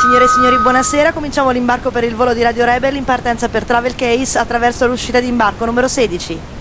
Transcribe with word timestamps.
Signore 0.00 0.26
e 0.26 0.28
signori, 0.28 0.56
buonasera. 0.58 1.12
Cominciamo 1.12 1.50
l'imbarco 1.50 1.90
per 1.90 2.04
il 2.04 2.14
volo 2.14 2.32
di 2.32 2.40
Radio 2.40 2.64
Rebel 2.64 2.94
in 2.94 3.02
partenza 3.02 3.48
per 3.48 3.64
Travel 3.64 3.96
Case 3.96 4.38
attraverso 4.38 4.86
l'uscita 4.86 5.18
di 5.18 5.26
imbarco 5.26 5.64
numero 5.64 5.88
16. 5.88 6.57